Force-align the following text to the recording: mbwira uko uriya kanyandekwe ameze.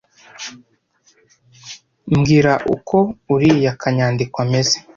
mbwira 2.17 2.53
uko 2.75 2.97
uriya 3.33 3.71
kanyandekwe 3.81 4.39
ameze. 4.45 4.77